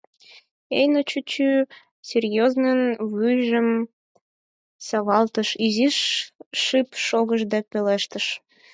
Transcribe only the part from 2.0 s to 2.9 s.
серьёзнын